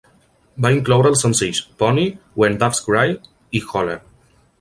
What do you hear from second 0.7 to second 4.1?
incloure els senzills "Pony", "When Doves Cry" i "Holler".